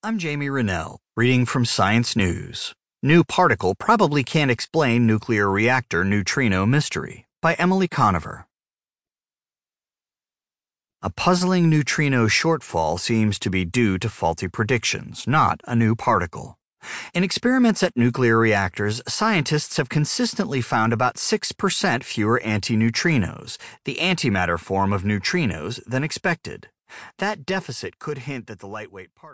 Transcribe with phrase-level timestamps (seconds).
[0.00, 2.72] I'm Jamie Renell, reading from Science News.
[3.02, 8.46] New particle probably can't explain nuclear reactor neutrino mystery by Emily Conover.
[11.02, 16.58] A puzzling neutrino shortfall seems to be due to faulty predictions, not a new particle.
[17.12, 24.60] In experiments at nuclear reactors, scientists have consistently found about 6% fewer antineutrinos, the antimatter
[24.60, 26.68] form of neutrinos, than expected.
[27.18, 29.28] That deficit could hint that the lightweight particle